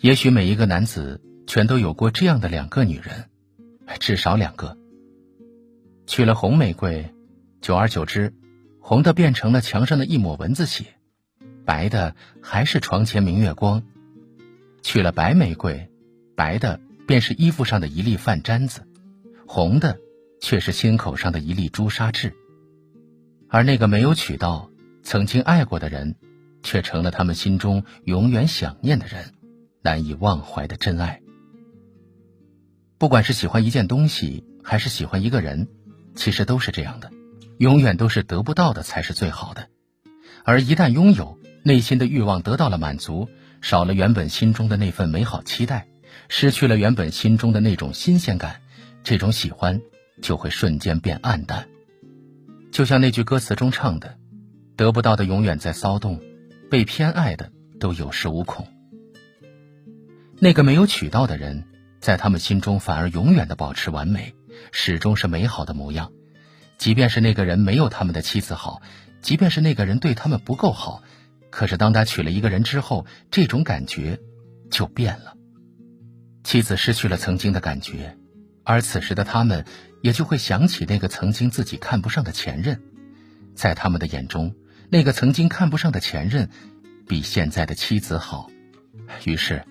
[0.00, 3.24] 也许每一个男子全都有过这样的两个女人，
[4.00, 4.76] 至少两个。
[6.06, 7.12] 娶了红玫瑰，
[7.60, 8.32] 久而久之，
[8.80, 10.84] 红的变成了墙上的一抹蚊子血，
[11.66, 13.82] 白的还是床前明月光；
[14.82, 15.90] 娶了白玫瑰，
[16.34, 18.86] 白的便是衣服上的一粒饭粘子，
[19.46, 19.98] 红的
[20.40, 22.32] 却是心口上的一粒朱砂痣。
[23.48, 24.70] 而那个没有娶到、
[25.02, 26.16] 曾经爱过的人，
[26.62, 29.34] 却成了他们心中永远想念的人。
[29.82, 31.20] 难以忘怀的真爱。
[32.98, 35.68] 不管是喜欢一件东西，还是喜欢一个人，
[36.16, 37.12] 其实都是这样的，
[37.58, 39.68] 永远都是得不到的才是最好的。
[40.44, 43.28] 而一旦拥有，内心的欲望得到了满足，
[43.60, 45.88] 少了原本心中的那份美好期待，
[46.28, 48.60] 失去了原本心中的那种新鲜感，
[49.02, 49.82] 这种喜欢
[50.22, 51.66] 就会瞬间变暗淡。
[52.70, 54.16] 就像那句歌词中唱的
[54.78, 56.20] ：“得不到的永远在骚动，
[56.70, 58.68] 被偏爱的都有恃无恐。”
[60.38, 61.64] 那个没有娶到的人，
[61.98, 64.34] 在他们心中反而永远的保持完美，
[64.70, 66.12] 始终是美好的模样。
[66.78, 68.82] 即便是那个人没有他们的妻子好，
[69.20, 71.02] 即便是那个人对他们不够好，
[71.56, 74.20] 可是当他娶了一个人之后，这种感觉
[74.70, 75.32] 就变了。
[76.44, 78.18] 妻子失去了曾经的感觉，
[78.62, 79.64] 而此时的他们
[80.02, 82.82] 也就会想起那个曾经自己看不上的前任，
[83.54, 84.54] 在他们的眼中，
[84.90, 86.50] 那个曾经看不上的前任，
[87.08, 88.50] 比现在的妻子好，
[89.24, 89.64] 于是。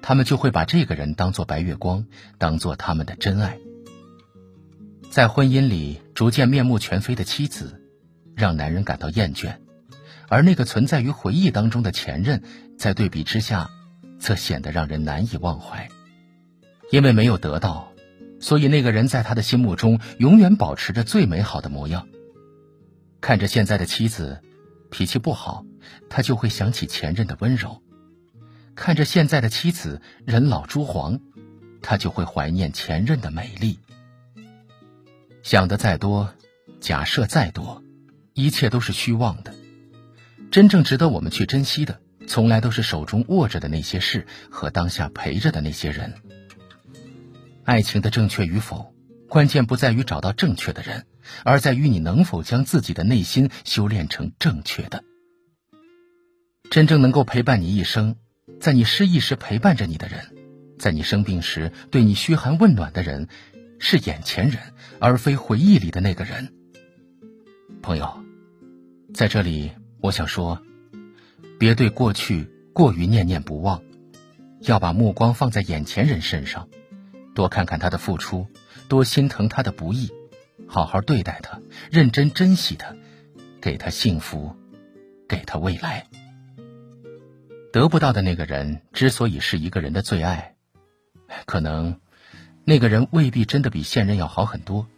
[0.00, 2.06] 他们就会把这个人当做白月光，
[2.38, 3.58] 当做他们的真爱。
[5.10, 7.82] 在婚姻里逐渐面目全非的妻子，
[8.36, 9.56] 让男人感到厌倦；
[10.32, 12.42] 而那个存在于回忆当中的前任，
[12.78, 13.68] 在对比之下，
[14.18, 15.90] 则显得让人难以忘怀。
[16.90, 17.92] 因为没有得到，
[18.40, 22.08] 所以那个人在他的心目中永远保持着最美好的模样。
[23.20, 24.40] 看着现在的妻子
[24.90, 25.66] 脾气不好，
[26.08, 27.82] 他就会想起前任的温柔。
[28.74, 31.20] 看着现在的妻子人老珠黄，
[31.82, 33.78] 他就会怀念前任的美丽。
[35.42, 36.32] 想的再多，
[36.80, 37.82] 假设再多，
[38.32, 39.52] 一切都是虚妄的。
[40.52, 41.98] 真正值得我们去珍惜的，
[42.28, 46.12] 从来都是手中握着的那些事和当下陪着的那些人。
[47.64, 48.94] 爱情的正确与否，
[49.30, 51.06] 关键不在于找到正确的人，
[51.42, 55.02] 而在于你能否将自己的内心修炼成正确的。
[56.70, 58.16] 真正能够陪伴你一生。
[58.60, 60.36] 在你失意时陪伴着你的人，
[60.78, 63.28] 在你生病时对你嘘寒问暖的人，
[63.78, 64.60] 是眼前人，
[64.98, 66.52] 而非回忆里的那个人。
[67.80, 68.22] 朋友，
[69.14, 70.60] 在这里我想说，
[71.60, 73.80] 别对过去过于念念不忘，
[74.62, 76.68] 要把目光放在眼前人身上，
[77.36, 78.48] 多看看他的付出，
[78.88, 80.10] 多心疼他的不易，
[80.66, 82.96] 好好对待他，认真珍惜他，
[83.60, 84.56] 给他幸福，
[85.28, 86.08] 给他未来。
[87.72, 90.56] 得不到的那个人之所以是一个人的最爱，
[91.46, 92.00] 可能
[92.64, 94.88] 那个人未必真的比现任要好很多，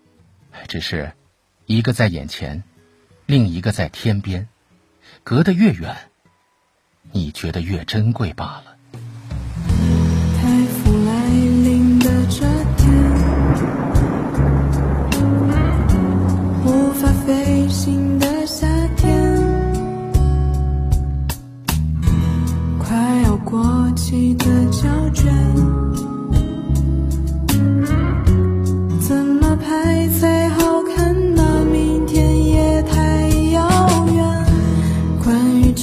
[0.67, 1.13] 只是
[1.67, 2.65] 一个在眼前，
[3.27, 4.49] 另一个在天边，
[5.25, 6.11] 隔得越远，
[7.13, 8.74] 你觉得越珍贵罢了。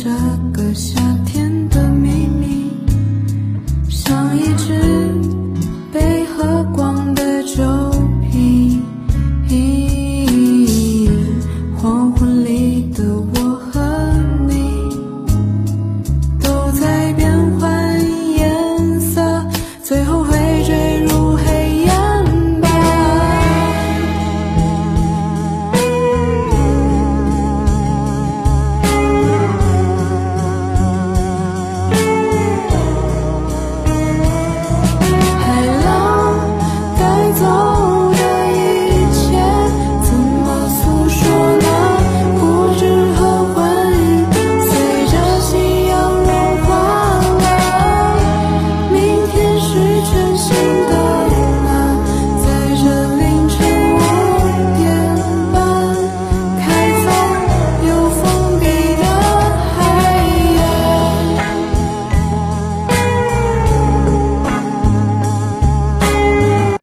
[0.03, 0.09] 这
[0.51, 2.71] 个夏天的秘密，
[3.87, 4.73] 像一只
[5.93, 7.61] 被喝光的酒
[8.27, 8.81] 瓶。
[11.77, 13.79] 黄昏里的我和
[14.47, 14.73] 你
[16.41, 17.99] 都在变换
[18.35, 19.45] 颜色，
[19.83, 20.20] 最后。